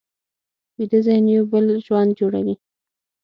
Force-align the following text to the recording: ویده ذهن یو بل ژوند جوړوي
ویده 0.77 0.99
ذهن 1.07 1.25
یو 1.35 1.43
بل 1.51 1.65
ژوند 1.85 2.11
جوړوي 2.19 2.55